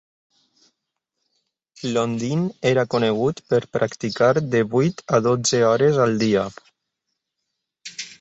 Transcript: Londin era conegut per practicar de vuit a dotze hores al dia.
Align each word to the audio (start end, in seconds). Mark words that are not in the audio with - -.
Londin 1.97 2.39
era 2.69 2.85
conegut 2.93 3.41
per 3.53 3.59
practicar 3.77 4.31
de 4.55 4.61
vuit 4.71 5.05
a 5.19 5.21
dotze 5.27 5.61
hores 5.69 6.01
al 6.07 6.17
dia. 6.25 6.47